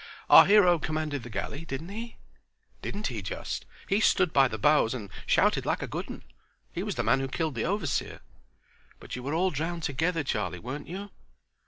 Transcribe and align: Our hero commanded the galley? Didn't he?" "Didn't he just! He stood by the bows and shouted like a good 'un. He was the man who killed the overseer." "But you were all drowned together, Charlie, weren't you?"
Our 0.31 0.47
hero 0.47 0.79
commanded 0.79 1.21
the 1.21 1.29
galley? 1.29 1.63
Didn't 1.63 1.89
he?" 1.89 2.17
"Didn't 2.81 3.05
he 3.05 3.21
just! 3.21 3.67
He 3.87 3.99
stood 3.99 4.33
by 4.33 4.47
the 4.47 4.57
bows 4.57 4.95
and 4.95 5.11
shouted 5.27 5.63
like 5.63 5.83
a 5.83 5.87
good 5.87 6.09
'un. 6.09 6.23
He 6.71 6.81
was 6.81 6.95
the 6.95 7.03
man 7.03 7.19
who 7.19 7.27
killed 7.27 7.53
the 7.53 7.65
overseer." 7.65 8.21
"But 8.99 9.15
you 9.15 9.21
were 9.21 9.35
all 9.35 9.51
drowned 9.51 9.83
together, 9.83 10.23
Charlie, 10.23 10.57
weren't 10.57 10.87
you?" 10.87 11.11